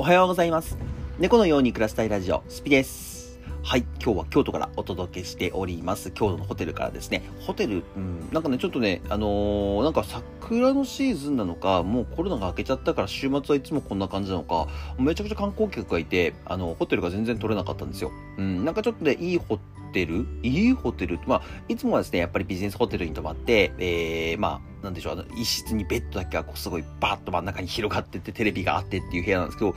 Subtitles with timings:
[0.00, 0.78] おはようございます。
[1.18, 3.38] 猫のように暮らしたいラジオ、スピです。
[3.62, 6.10] はい、今日は京都からお届けしております。
[6.10, 7.22] 京都のホテルからですね。
[7.40, 14.68] ホテル、うん、なんかね、ちょっとね、あのーなんか桜のシーズンなのか、もうコロナが明けちゃったから週末はいつもこんな感じなのか、
[14.98, 18.10] めちゃくちゃ観光客がいて、あの、ホテルが全然取れなかったんですよ。
[18.38, 19.58] うん、なんかちょっとね、いいホ
[19.92, 20.26] テル？
[20.42, 29.74] いいホテルまあ、いつもはですね、やっぱりビジネスホテルに泊まって、えー、まあ、なんでしょう、あの、一室にベッドだけがこうすごいバーッと真ん中に広がってて、テレビがあってっていう部屋なんですけど、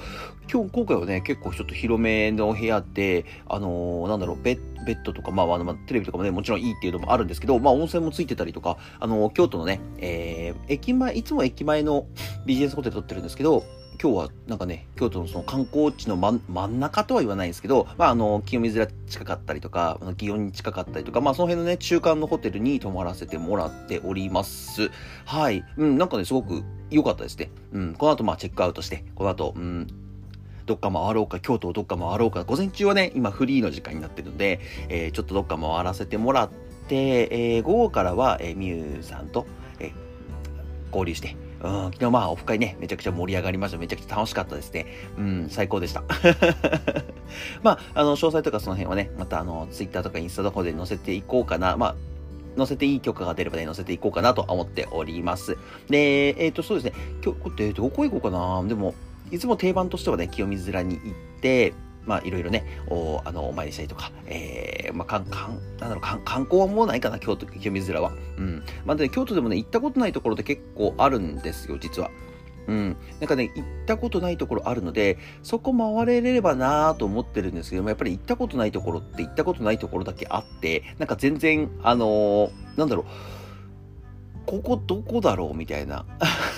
[0.52, 12.06] 今日、今回はね、結構ちょっと広めの部屋で、あのーなんだろう、ベッベッドとか、まあ、あの、まあ、テレビとかもね、もちろんいいっていうのもあるんですけど、まあ、温泉もついてたりとか、あの京都のね、えー、駅前、いつも駅前の
[12.46, 13.64] ビジネスホテル撮ってるんですけど、
[14.02, 24.90] 今日はなんかね、京都のその観光地の真ん真ん中とは言わないですけど、まあ、あの、清水寺近かったりとか、祇園に近かったりとか、まあ、その辺のね、中間のホテルに泊まらせてもらっております。
[25.26, 25.64] はい。
[25.78, 27.50] うん、なんかね、すごく良かったですね。
[27.72, 29.88] うん、この後、まあ、チェックアウトして、この後、うん、
[30.66, 36.50] どっか回ろうか、京都をどっか回ろうか、午前中はね、今フリーの時間になってるので、えーちょっとどっか回らせてもらっ
[36.88, 39.46] て、えー午後からは、えー、みゆさんと、
[39.80, 39.92] えー
[40.88, 43.78] 交流して、うん、昨日まあオフ会ね、めちゃくちゃ盛り上がりました。
[43.78, 44.86] めちゃくちゃ楽しかったですね。
[45.18, 46.04] うん、最高でした。
[47.64, 51.78] まあ、あの、詳細とかその辺はね、またあの、ツイッターとかインスタとかで載せていこうかな。
[51.78, 51.96] まあ、
[52.58, 55.58] 載せていい許可が出ればね、載せていこうかなと思っております。
[55.90, 58.64] で、えっ、と、そうですね、今日、えーどこ行こうかな。
[58.68, 58.94] でも、
[59.32, 61.74] いつも定番としてはね、清水寺に行って、
[62.06, 68.12] まあ、いろいろね、お、あの、お参りしたりとか、えー、まあ、かん、かん、なんだろう、かん観光はもうないかな、京都、清水寺は。
[68.38, 68.64] うん。
[68.86, 72.12] まあ、で、京都でもね、行ったことないところって結構あるんですよ、実は。
[72.68, 72.98] うん。
[73.20, 83.06] なんかね、行ったことないところあるので、そこ回れればなぁと思ってるんですけども、やっぱり行ったことないところって行ったことないところだけあって、なんか全然、あのーなんだろう、
[84.46, 86.06] ここどこだろうみたいな。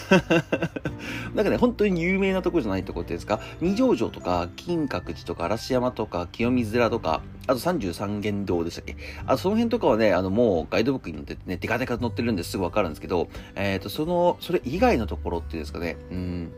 [1.35, 8.95] なんかね、本当に有名なとこじゃないとこってですか、二条城とか、金閣寺とか、嵐山とか、清水寺とか、あと三十三間堂でしたっけ？
[9.27, 16.51] あその辺とかはね、あのもうガイドブックに載ってね、デカデカ載ってるんですぐわかるんですけど、えっ、と、その、それ以外のところっていうんですかね、うん、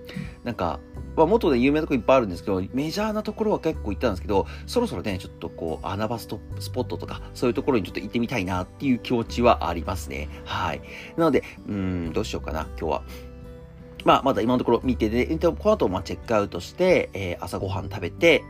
[0.43, 0.79] なんか、
[1.15, 10.29] まあ、元で有名なとこいっぱいあるんですけど、メジャーなところは結構行ったんですけど、そろそろね、ちょっとこう、穴場ストスポットとか、そういうところにちょっと行ってみたいなっていう気持ちはありますね。
[10.45, 10.81] はい。
[11.17, 13.03] なので、うん、どうしようかな、今日は。
[14.05, 18.43] まあ、まだ今のところ見てで、えっとこの後、まあ、チェックアウトして、えー朝ごはん食べて、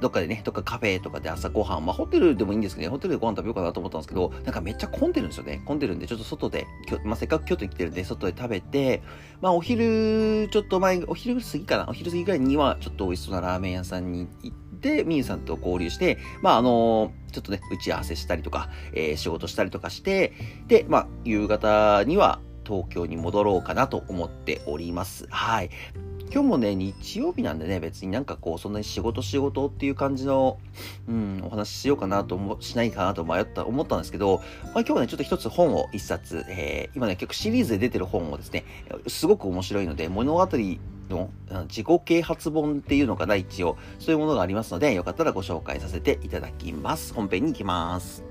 [0.00, 5.62] どっかでね、どっかカフェとかで朝ごはん、まあホテルでもいいんですけどね、ホテルでご飯食べようかなと思ったんですけど、なんかめっちゃ混んでるんですよね。
[5.64, 9.02] 混んでるんで、ちょっと外で、きょまあせっかく京都に来てるんで、外で食べて、
[9.40, 20.32] まあお昼、ちょっと前、お昼過ぎかな、お昼過ぎぐらいには、ちょっと美味しそうなラーメン屋さんに行って、みゆさんと交流して、まああのちょっとね、打ち合わせしたりとか、えー仕事したりとかして、
[20.66, 25.26] で、まあ夕方には東京に戻ろうかなと思っております。
[25.30, 25.70] はい。
[26.32, 30.58] 今日もね、日曜日なんでね、別になんかこう、そんなに仕事仕事っていう感じの、
[31.08, 38.64] うん、お話ししようかなと思、しないかなと迷った、思ったんですけど、まあ今日はね、ちょっと一つ本を一冊、えー今ね、結構シリーズで出てる本をですね、
[39.06, 40.48] すごく面白いので、物語
[41.08, 41.30] の
[41.68, 47.14] 自己啓発本っていうのかな、一応、そういうものがありますので、よかったらご紹介させていただきます。
[47.14, 48.24] 本編に行きます。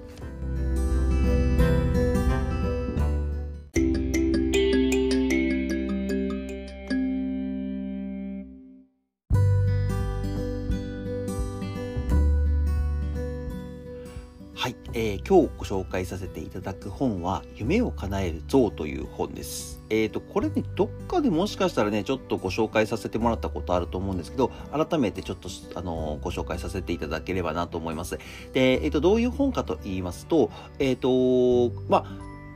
[14.56, 19.82] はい、えー今日ご紹介させていただく本は、夢を叶える像という本です。
[19.90, 28.20] えっ、と、これね、どっかでもしかしたらね、ちょっとご紹介させてもらったことあると思うんですけど、改めてちょっと、あのご紹介させていただければなと思います。
[28.54, 32.06] で、えっ、と、どういう本かと言いますと、えっ、と、まあ、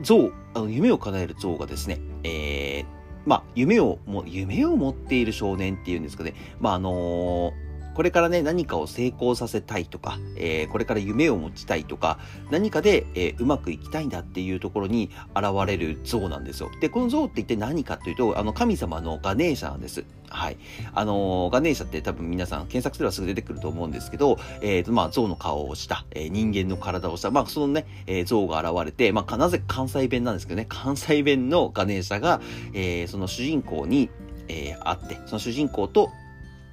[0.02, 2.98] 像、あの夢を叶える像がですね、えー
[3.28, 7.52] まあ、夢をも、夢を持っている少年っていうんですかね、まあ、あの
[7.98, 12.20] これからね、何かを成功させたいとか、えーこれから夢を持ちたいとか、
[12.52, 16.70] 何かで、えーうまくいきたいんだっていうところに現れる像なんですよ。
[16.80, 20.06] で、この像って一体何かというと、あの、神様のガネーシャなんです。
[20.30, 20.58] はい。
[20.94, 32.42] あのーガネーシャって多分皆さん検索すればすぐ出てくると思うんですけど、えーと、まあ、象の顔をした、えー人間の体をした、まあ、そのね、えー像が現れて、まあか、なぜ関西弁なんですけどね、関西弁のガネーシャが、
[32.76, 34.12] えーその主人公に、
[34.50, 36.12] えー会って、その主人公と、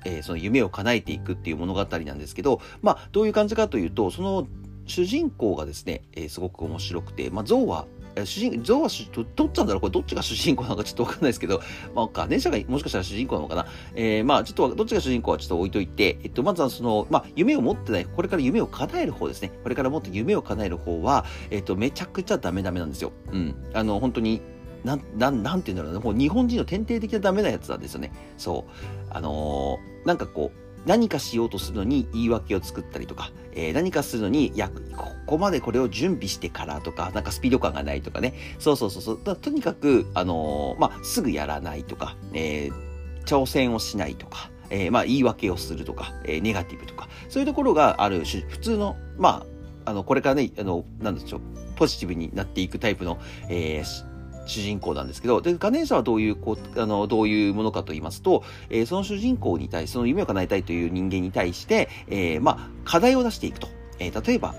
[0.05, 4.47] えーその夢を叶えていくっていう物語なんですけど、まあ、どういう感じかというと、その
[4.87, 7.87] 主人公がですね、えーすごく面白くて、まあ、象は、
[8.25, 9.81] 主人、象は主ど、どっちなんだろう？
[9.81, 11.61] これどっちが主人公なのかちょっとわかんないですけど、
[11.97, 13.67] まあ、ガネシャがもしかしたら主人公なのかな？
[13.97, 19.51] えーまあ、ちょっと、どっちが主人公はちょっと置いといて、えっと、まずはその、まあ、夢を持ってない、これから夢を叶える方ですね。
[19.65, 23.11] これからもっと夢を叶える方は、えっと、めちゃくちゃダメダメなんですよ。
[23.33, 23.55] うん。
[23.73, 24.43] あの、本当に、
[24.85, 28.13] なん、なん、なんて言うんだろうな、もう日本人の天帝的なダメなやつなんですよね。
[28.37, 29.04] そう。
[29.15, 38.35] あのー、なんかこう、何かしようとするのに言い訳を作ったりとか、えー、何かするのに、いや、ここまでこれを準備してからとか、なんかスピード感がないとかね。
[38.59, 39.37] そうそうそうそう。
[39.37, 49.47] とにかく、あのー、まあ、すぐやらないとか、えー、挑戦をしないとか、えー、まあ、言い訳をするとか、えー、ネガティブとか、そういうところがある種、普通の、ま
[49.87, 51.41] あ、あの、これからね、あの、なんでしょう、
[51.77, 53.19] ポジティブになっていくタイプの、
[53.49, 54.14] えー、
[54.47, 63.69] 主人公なんですけど、で、ガネーシャはどういう、こう、あの、どういうものかと言いますと、えー、その主人公に対して、その夢を叶えたいという人間に対して、えー、まあ、課題を出していくと。
[63.99, 64.55] えー、例えば、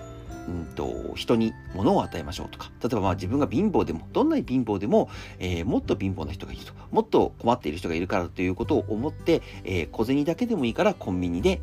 [0.48, 5.10] うんと、人に物を与えましょうとか、例えばまあ自分が貧乏でも、どんなに貧乏でも、
[5.40, 11.62] えー、もっと貧乏な人がいると、もっと困っている人がいるからということを思って、えー、小銭だけでもいいからコンビニで、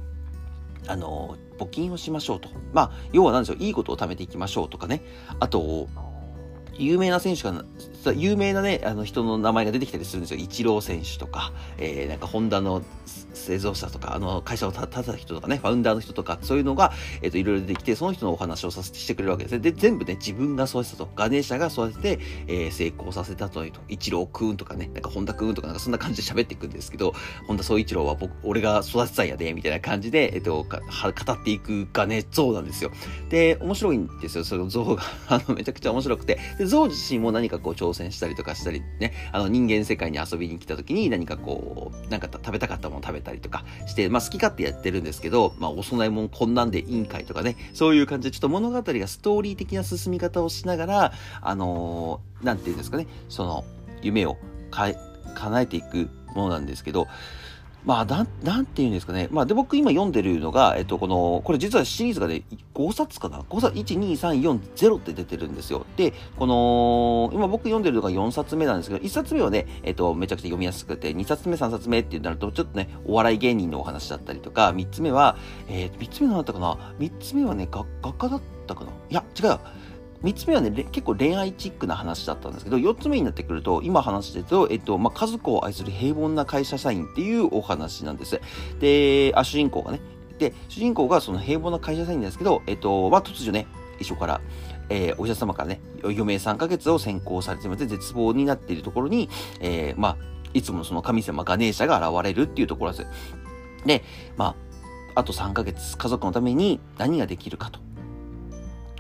[0.89, 2.49] あの募金をしましょうと。
[2.73, 5.03] まあ、要は何でしょう、いいことを貯めていきましょうとかね。
[5.39, 5.87] あと、
[6.77, 7.65] 有名な選手が、
[8.11, 10.41] 有名なね、あの人の名前が出てきたりするんですよ。
[10.41, 12.83] イチロー選手とか、えー、なんかホンダの
[13.35, 19.59] 製造者とか、あの会社を立てた人とかね、ファウンダーの人とか、そういうのが、えっ、ー、と、いろいろ出てきて、その人のお話をさせてしてくれるわけですね。
[19.59, 21.09] で、全部ね、自分が育てたと。
[21.15, 23.81] ガネーシャが育てて、えー、成功させたというと。
[23.89, 27.15] イチローくんとかね、なんかホンダくんとか、なんかそんな感じで喋っていくんですけど、
[27.47, 32.91] ホンダ総一郎は僕、俺が育てたんやで、みたいな感じで、えっ、ー、と、語っていくガネ像なんですよ。
[33.29, 34.45] で、面白いんですよ。
[34.45, 36.39] その像が、 あの、めちゃくちゃ面白くて。
[36.59, 53.65] で、象自身も何かこう挑戦したりとかしたりね、あの人間世界に遊びに来た時に何かこう、なんか食べたかったもの食べたりとかして、まあ好き勝手やってるんですけど、まあお供え物こんなんでいいんかいとかね、そういう感じでちょっと物語がストーリー的な進み方をしながら、あのー、なんていうんですかね、その
[54.03, 54.37] 夢を
[54.71, 54.89] か
[55.35, 57.07] 叶えていくものなんですけど、
[57.85, 59.29] まあ、なん、なんて言うんですかね。
[59.33, 62.45] まあ、で、僕今読んでるのが、えっと、この、これ実はシリーズがね、
[62.75, 65.85] 5冊かな ?5 冊、1、2、3、4、0って出てるんですよ。
[65.97, 75.37] で、この、今僕読んでるのが4冊目なんですけど、1冊目はね、えっと、めちゃくちゃ読みやすくて、2冊目、3冊目ってなると、ちょっとね、お笑い芸人のお話だったりとか、3つ目は、
[75.69, 78.93] えー、3つ目何だったかな ?3 つ目はね、画家だったかな？
[79.11, 79.59] いや、違う。
[80.23, 88.41] 3つ目はね、結構恋愛チックな話だったんですけど、4つ目になってくると、今話してると、えっと、まあ、家族を愛する平凡な会社社員っていうお話なんです。
[88.79, 90.01] で、あ、主人公がね。
[90.39, 93.67] で、主人公がその平凡な会社社員なんですけど、えっと、まあ、突如ね、
[93.99, 94.41] 一緒から、
[94.89, 99.29] えー、お医者様からね、余命3ヶ月を先行されてまして、絶望になっているところに、
[99.61, 100.17] えー、まあ、
[100.55, 103.07] いつものその神様ガネーシャが現れるっていうところです。
[103.87, 104.05] で、
[104.37, 104.55] ま
[105.15, 107.81] あ、あと3ヶ月、家族のために何ができるかと。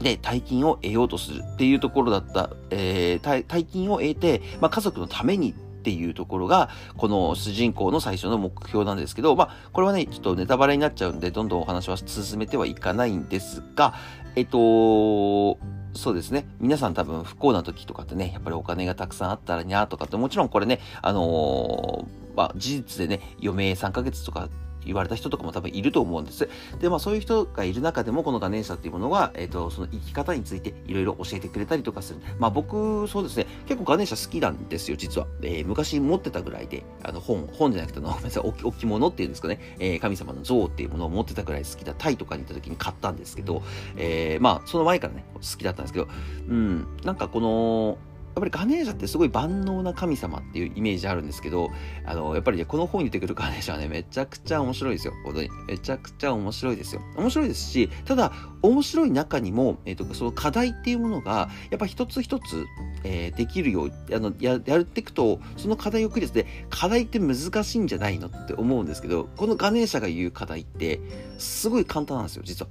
[0.00, 13.94] で、大金を得ようとするっていうところだった、えー、大金を得て、まあ、家族のためにっていうところが、この主人公の最初の目標なんですけど、まあ、これはね、ちょっとネタバレになっちゃうんで、どんどんお話は進めてはいかないんですが、
[14.36, 15.58] えっと、
[15.94, 16.46] そうですね。
[16.58, 24.48] 皆さん多分不幸な時とかってね、やっぱりお金がたくさんあったらにゃーとかって、もちろんこれね、あのー、まあ、事実でね、余命3ヶ月とか
[24.84, 26.48] 言われた人とかも多分いると思うんです。
[26.80, 32.20] で、まあそういう人がいる中でも、このガネーシャっていうものは、えっ、ー、と、その生き方についていろいろ教えてくれたりとかする。
[32.38, 35.26] まあ僕、そうですね、結構ガネーシャ好きなんですよ、実は。
[35.42, 41.94] えー、昔持ってたぐらいで、あの本、本じゃなくての、ごめんなさい、置物っていうんですかね、えー、神様の像っていうものを持ってたぐらい好きだ。
[41.94, 43.62] タイとかに行った時に買ったんですけど、
[43.96, 46.08] えー、まあその前からね、好きだったんですけど、
[46.48, 47.98] うん、なんかこの、
[48.34, 51.70] やっぱりガネーシャってすごい万能な神様っていうイメージあるんですけど、
[52.06, 55.12] あの、やっぱりね、この本に出てくるガネーシャはね、めちゃくちゃ面白いですよ。
[55.24, 55.50] 本当に。
[55.68, 57.02] めちゃくちゃ面白いですよ。
[57.16, 62.66] 面白いですし、ただ、面白い中にも、えっ、ー、と、その課題っていうものが、やっぱ一つ一つ、
[63.04, 71.00] えー、できるよう、あの、や、やっていくと、その課題をクリアして、課題って難しいんじゃないのって思うんですけど、このガネーシャが言う課題って、
[71.36, 72.70] すごい簡単なんですよ、実は。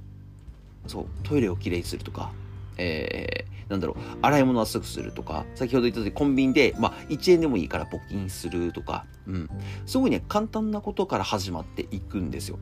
[0.86, 2.32] そう、トイレをきれいにするとか、
[2.78, 9.50] えー、なんだろう、洗い物はすぐするとか、先ほど言ったようにコンビニで、まあ、1円でもいいから募金するとか、うん。
[9.86, 12.58] すごいね、簡単なことから始まっていくんですよ。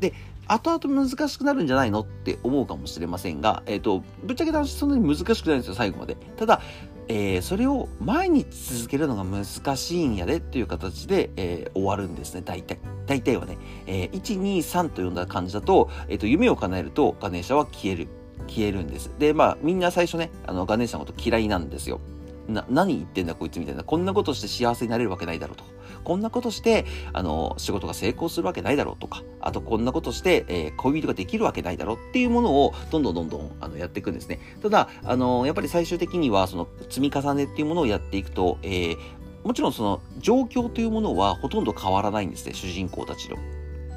[0.00, 0.14] で、
[0.48, 6.16] 後々難しくなるんじゃないのって思うかもしれませんが、えっ、ー、と、ぶっちゃけ話そんなに難しくないんですよ、最後まで。
[6.36, 6.60] ただ、
[7.06, 9.44] えー、それを毎日続けるのが難
[9.76, 12.78] しいんやでっていう形で、えー、終わるんですね、大体。
[13.06, 13.58] 大体はね。
[13.86, 18.08] えー、1、2、3と呼んだ感じだと、えっ、と、夢を叶えるとガネーシャは消える。
[18.50, 19.10] 消えるんです。
[19.18, 22.00] で、まあ、みんな最初ね、あの、ガネーシャのこと嫌いなんですよ。
[22.48, 23.84] な、何言ってんだこいつみたいな。
[23.84, 25.64] こんなことして幸せになれるわけないだろうと。
[26.04, 34.40] こんなことして、あの、仕事が成功するわけないだろうとか、あとこんなことして、えー、恋人ができるわけないだろうっていうものを、どんどんどんどん、あの、やっていくんですね。
[34.62, 38.96] ただ、あの、やっぱり最終的には、その、積み重ねっていうものをやっていくと、えー、
[39.44, 43.36] もちろんその、状況というものはほとんど変わらないんですね、主人公たちの。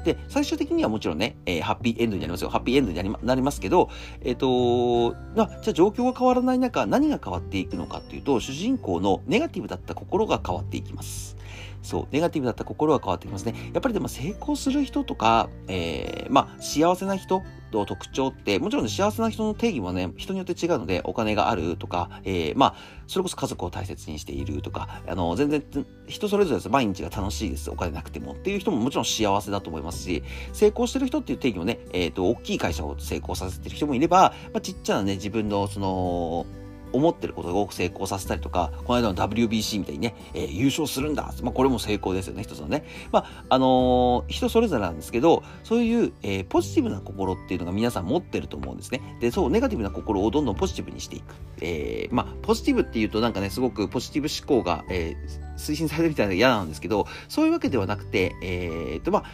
[0.04, 2.50] で、最終的にはもちろんね、えー、ハッピーエンドになりますよ。
[2.50, 3.88] ハッピーエンドになりなりますけど、
[4.20, 11.36] えっ、ー、とじゃあ状況が変わらない中、何が変わっていくのかっていうと、主人公のネガティブだった心が変わっていきます。
[11.82, 13.54] そう、ネガティブだった心が変わってきますね。
[13.72, 17.42] やっぱりでも成功する人とか、えー、まあ、幸せな人
[17.74, 22.74] と特徴って、もちろん、ね、幸せな人の定義もね、人によって違うので、お金があるとか、えー、まあ、
[23.06, 25.62] それこそ家族を大切にしているとか、あの、全然、
[26.06, 26.68] 人それぞれです。
[26.68, 27.70] 毎日が楽しいです。
[27.70, 36.46] お金なくてもっていう人ももちろん幸せだと思いますし、成功してる人っていう定義もね、えっ、ー、と、大きい会社を成功させてる人もいれば、まあ、ちっちゃなね、自分の、その、
[36.94, 41.32] 思ってることを成功させたりとか、この間の WBC みたいにね、えー、優勝するんだ。
[41.42, 42.84] まあ、これも成功ですよね、一つのね。
[43.12, 49.18] まあ、あのー、人それぞれなんですけど、そういう、えー、ポジティブな心っていうのが皆さん持ってると思うんですね。
[49.20, 51.34] で、そう、ネガティブな心をどんどんポジティブにしていく。
[51.60, 59.24] えー、まあ、ポジティブっていうとなんかね、すごくポジティブ思考が、えー、推進されるみたいなのが嫌なんですけど、そういうわけではなくて、えー、と、まあ、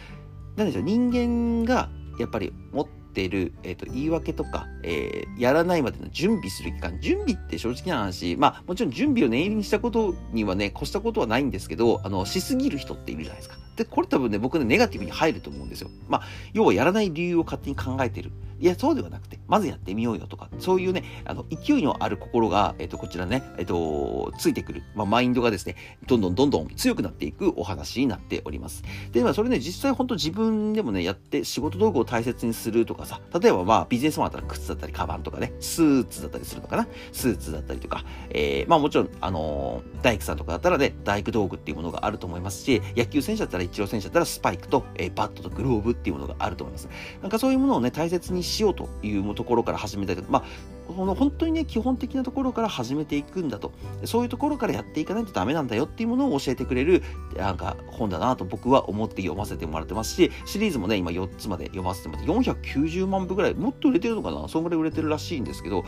[0.55, 1.89] なんでしょう、人間が
[2.19, 13.57] やっぱり持ってってる、えっ、ー、と、言い訳とか、えー、やらないまでの準備する期間、準備って正直な話、まあ、もちろん準備を念入りにしたことにはね、越したことはないんですけど、あの、しすぎる人っているじゃないですか。
[13.75, 15.89] で、これ多分ね、僕ね、ネガティブに入ると思うんですよ。
[16.07, 16.21] まあ、
[16.53, 18.31] 要はやらない理由を勝手に考えてる。
[18.61, 25.75] いや、そうではなくて、まずやってみようよとか、そういうね、あの、勢いのある心が、えっ、と、こちらね、えっ、と、ついてくる、まあ、マインドがですね、
[26.05, 28.83] どんどんどんどん強くなっていくお話になっております。
[29.11, 46.89] で、まあ、それね、実際本当自分でもね、やって仕事道具を大切にするとかさ、例えばまあ、ビジネスマンだったら靴だったり、カバンとかね、スーツだったりするのかな、スーツだったりとか、えー、まあもちろん、あのー、大工さんとかだったらね、大工道具っていうものがあると思いますし、野球選手だったら、一郎選手だったら、スパイクと、えー、バットとグローブっていうものがあると思います。
[47.21, 50.43] なんかそういうものをね、大切にししようというところから始めたりまあ、
[50.87, 53.71] この本当にね、基本的なところから始めていくんだと。
[54.05, 57.03] そういうところからやっていかないとダメなんだよっていうものを教えてくれる、
[57.37, 64.47] なんか本だなと僕は思って読ませてもらってますし、シリーズもね、今4つまで読ませてもらって、490万部ぐらい、もっと売れてるのかな？
[64.47, 65.85] そんぐらい売れてるらしいんですけど、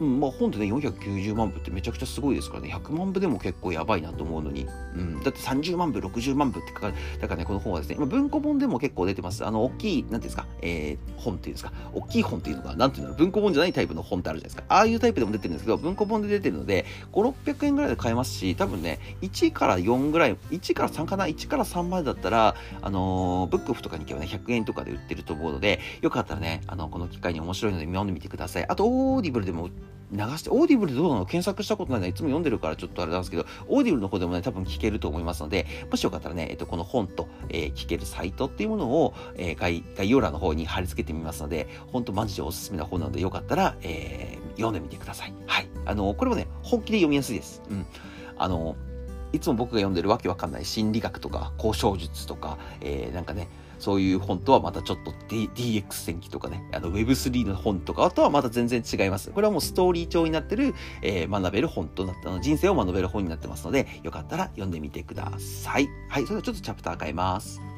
[0.00, 9.44] うん、まあ本でね、490万部ってめちゃくちゃすごいですからね、100万部でも結構やばいなと思うのに、うん、だって30万部、60万部って書かれ、だからね、この本はですね、まあ、文庫本でも結構出てます。
[9.44, 12.88] あの、大きい、なんていうんですか、えー、本っていうんですか、大きい本っていうのが、な？
[12.88, 14.64] んていうの、文庫本じゃないタイプの本ってあるじゃないですか。
[14.68, 28.66] ああいうタイプでも出てるんですけど、文庫本で出てるので、5、600円ぐらいで買えますし、多分ね、1から4ぐらい、1から3かな ?1 から3までだったら、あのー、ブックオフとかに行けばね、100円とかで売ってると思うので、よかったらね、あの、この機会に面白いので読んでみてください。
[28.68, 29.70] あと、 Audible でも
[30.12, 31.26] 流して、 Audible でどうなの？
[31.26, 45.34] 検索したことないの、いつも読んでるからちょっとあれなんですけど、 Audible の方でもね、多分聞けると思いますので、もしよかったらね、えっと、この本と、えー、聞けるサイトっていうものを、えー、概概要欄の方に貼り付けてみますので、本当マジでおすすめな本なので、よかったら、えー、読んでみてください。
[45.46, 45.68] はい。
[45.84, 47.62] あの、これもね、本気で読みやすいです。
[47.68, 47.86] うん。
[48.38, 48.76] あの、
[49.32, 53.48] いつも僕が読んでるわけわかんない心理学とか交渉術とか、えー、なんかね、
[53.78, 59.30] そういう本とはまたちょっと、D、DX 戦記とかね、あの Web3 の本とかとはまた全然違います。
[59.30, 65.88] これはもうストーリー調になってる、えー、学べる本となった、の人生を学べる本になってますので、よかったら読んでみてください。
[66.08, 67.75] はい、それではちょっとチャプター変えます。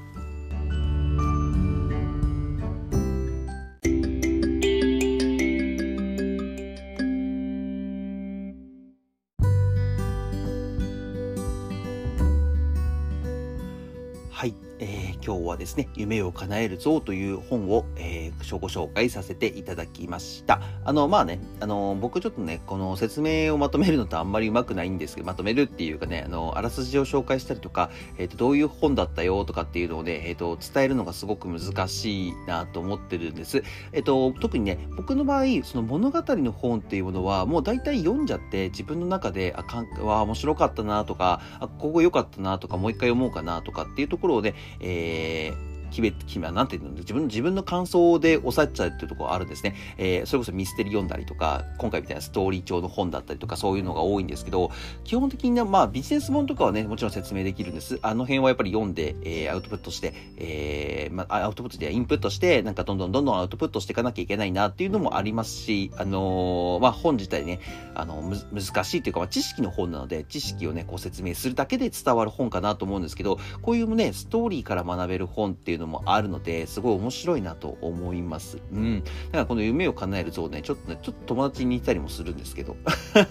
[15.58, 20.60] ですね、夢を叶えるぞという本を、えー、ご紹介させていただきました。
[20.84, 33.64] あの、まあね、あの、僕ちょっとね、この説明をまとめるのとあんまりうまくないんですけど、まとめるっていうかね、あの、あらすじを紹介したりとか、えっ、ー、と、どういう本だったよとかっていうのをね、えっ、ー、と、伝えるのがすごく難しいなと思ってるんです。
[33.92, 45.47] えっ、と、特にね、僕の場合、その物語の本っていうものは、もう大体読んじゃって、自分の中で、あ、かん、わ、面白かったなとか、あ、ここ良かったなとか、もう一回読もうかなとかっていうところをね、えー
[45.90, 49.74] 決め、決め、なんていうの、自分の、自分の感想で抑えちゃうっていうところあるんですね。
[49.96, 54.70] えー、それこそミステリー読んだりとか、今回みたいなストーリー調の本だったりとか、そういうのが多いんですけど、
[55.04, 57.98] 基本的には、まあ、ビジネス本とかはね、もちろん説明できるんです。
[58.02, 67.60] あの辺はやっぱり読んで、えー、アウトプットして、えー、まあ、アウトプットでインプットして、なんかどんどんどんどんアウトプットしていかなきゃいけないなっていうのもありますし、あのー、まあ、本自体ね、
[67.94, 78.58] あの、む、難しいというか、まあ、知識の本なので、知識をね、こう説明するだけで伝わる本かなと思うんですけど、こういうね、ストーリーから学べる本っていうのもあるので、すごい面白いなと思います。
[78.72, 79.04] うん。
[79.04, 82.76] だからこの夢を叶える像ね、ちょっとね、ちょっと友達に似たりもするんですけど、
[83.14, 83.24] ちょっ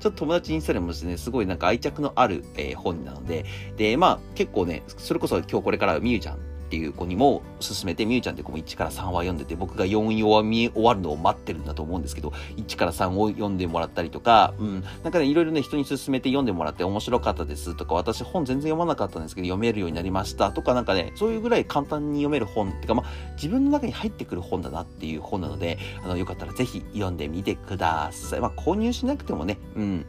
[0.00, 3.44] と友達に似たりもしてね、すごいなんか愛着のある、えー、本なので、
[3.76, 28.40] で、まあ結構ね、それこそ今日これからみゆちゃんっていう子にも勧めて、みゆちゃんって子も1から3話読んでて、僕が4話見終わるのを待ってるんだと思うんですけど、1から3を読んでもらったりとか、うん、なんかね、いろいろね、人に勧めて読んでもらって面白かったですとか、私本全然読まなかったんですけど、読めるようになりましたとか、なんかね、そういうぐらい簡単に読める本っていうか、まあ、自分の中に入ってくる本だなっていう本なので、あの、よかったらぜひ読んでみてください。
[28.40, 30.06] まあ、購入しなくてもね、うん、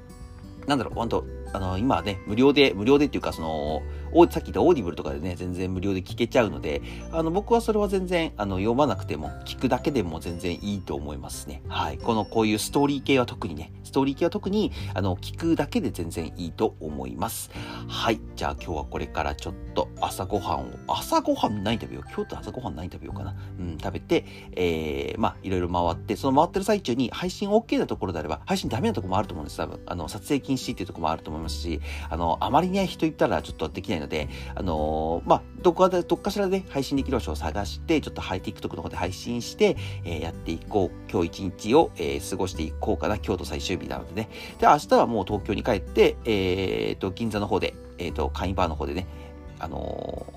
[0.65, 3.81] なんだろう、本当あの、今はね、無料で、無料でっていうか、その、
[4.29, 6.81] さっき言った Audible とかでね、全然無料で聞けちゃうので、
[7.11, 11.61] あの、僕はそれは全然、あの、読まなくても、聞くだけでも全然いいと思いますね。
[11.67, 11.97] はい。
[11.97, 17.49] この、こういうストーリー系は特にね、トーリー系は特に、あの、聞くだけで全然いいと思います。
[17.87, 18.19] はい。
[18.35, 29.57] じゃあ今日はこれからちょっと朝ごはんを、朝ごはん何食べよう今日と朝ごはん何食べようかなうん、食べて、えー、まあ、いろいろ回って、その回ってる最中に配信 OK なところであれば、配信ダメなとこもあると思うんです。
[29.57, 41.11] 多分、あの、撮影禁止っていうとこもあると思いますし、あの、あまりね、人言ったらちょっとできないので、あのー、まあ、どこかで、どっかしらで配信できる場所を探して、ちょっと TikTok の方で配信して、えー、やっていこう。
[41.11, 43.17] 今日一日を、えー、過ごしていこうかな。
[43.17, 44.29] 京都最終日なのでね。
[44.59, 49.07] で、明日はもう東京に帰って、えっ、と、銀座の方で、えっ、と、会員バーの方でね、
[49.57, 50.27] あの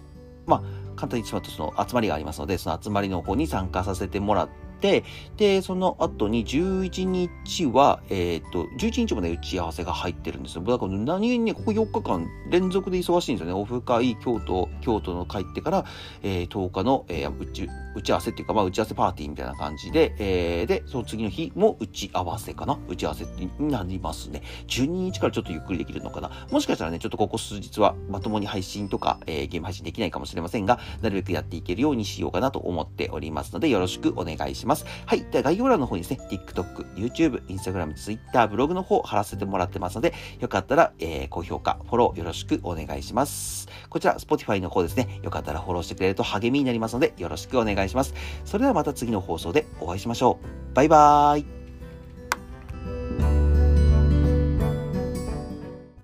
[0.47, 0.63] まあ、
[0.97, 10.63] 簡単に言ってしまうとその集まりがありますので、その集まりの方に参加させてもらって、で、その後に11日は、えっ、ー、と、11日もね、打ち合わせが入ってるんですよ。
[10.63, 13.61] だから何にね、ここ4日間連続で忙しいんですよね。
[13.61, 15.85] オフ会、京都、京都の帰ってから、
[16.23, 24.43] えー、10日の、えー、打ち、打ち合わせっていうか、まあ、打ち合わせパーティーみたいな感じで、えー、で、その次の日も打ち合わせかな打ち合わせになりますね。
[24.69, 34.87] 12日からちょっとゆっくりできるのかなもしかしたらね、ちょっとここ数日はまともに配信とか、えー、ゲーム配信できないかもしれませんが、なるべくやっていけるようにしようかなと思っておりますので、よろしくお願いしますます。
[35.07, 35.25] はい。
[35.31, 43.69] では概要欄の方にですね、TikTok、YouTube、Instagram、Twitter、ブログの方貼らせてもらってますので、よかったら、えー、高評価、フォローよろしくお願いします。
[43.89, 48.15] こちら、Spotify の方ですね、よかったらフォローしてくれると励みになりますので、よろしくお願いします。
[48.45, 50.75] それではまた次の放送でお会いしましょう。
[50.75, 51.58] バイバーイ。